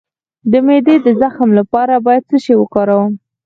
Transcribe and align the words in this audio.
د 0.51 0.53
معدې 0.65 0.95
د 1.05 1.07
زخم 1.21 1.49
لپاره 1.59 1.93
باید 2.05 2.23
څه 2.29 2.37
شی 2.43 2.53
وکاروم؟ 2.57 3.11